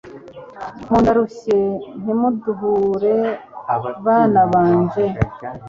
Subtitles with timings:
[0.87, 1.57] mu ndarushye
[2.01, 3.15] ntimunduhure
[4.05, 5.05] bana banje